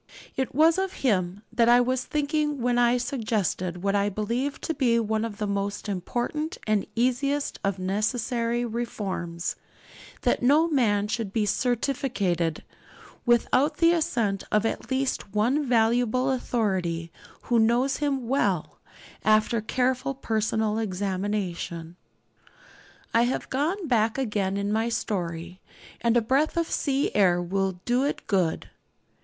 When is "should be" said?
11.07-11.45